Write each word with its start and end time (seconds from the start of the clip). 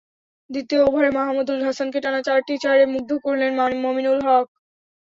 দ্বিতীয় 0.49 0.81
ওভারে 0.83 1.09
মাহমুদুল 1.17 1.59
হাসানকে 1.67 1.99
টানা 2.03 2.21
চারটি 2.27 2.53
চারে 2.63 2.83
মুগ্ধ 2.93 3.11
করলেন 3.25 3.51
মুমিনুল 3.83 4.19
হক। 4.27 4.45